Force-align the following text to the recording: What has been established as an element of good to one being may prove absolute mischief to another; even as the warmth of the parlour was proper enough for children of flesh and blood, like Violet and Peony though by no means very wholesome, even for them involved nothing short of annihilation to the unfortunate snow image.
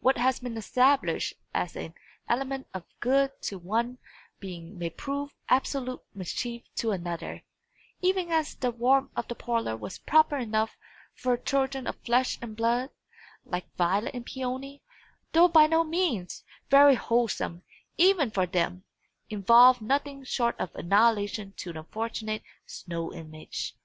What 0.00 0.18
has 0.18 0.40
been 0.40 0.56
established 0.56 1.34
as 1.54 1.76
an 1.76 1.94
element 2.28 2.66
of 2.74 2.82
good 2.98 3.40
to 3.42 3.58
one 3.60 3.98
being 4.40 4.76
may 4.76 4.90
prove 4.90 5.36
absolute 5.48 6.00
mischief 6.16 6.64
to 6.74 6.90
another; 6.90 7.44
even 8.02 8.32
as 8.32 8.56
the 8.56 8.72
warmth 8.72 9.12
of 9.14 9.28
the 9.28 9.36
parlour 9.36 9.76
was 9.76 10.00
proper 10.00 10.36
enough 10.36 10.76
for 11.14 11.36
children 11.36 11.86
of 11.86 11.94
flesh 12.04 12.40
and 12.42 12.56
blood, 12.56 12.90
like 13.44 13.72
Violet 13.76 14.14
and 14.16 14.26
Peony 14.26 14.82
though 15.30 15.46
by 15.46 15.68
no 15.68 15.84
means 15.84 16.42
very 16.70 16.96
wholesome, 16.96 17.62
even 17.96 18.32
for 18.32 18.46
them 18.46 18.82
involved 19.30 19.80
nothing 19.80 20.24
short 20.24 20.58
of 20.58 20.74
annihilation 20.74 21.52
to 21.58 21.72
the 21.72 21.78
unfortunate 21.78 22.42
snow 22.66 23.12
image. 23.12 23.76